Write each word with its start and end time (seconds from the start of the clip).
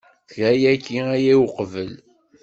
Tga 0.27 0.49
yagi 0.63 0.97
aya 1.15 1.33
uqbel. 1.45 1.91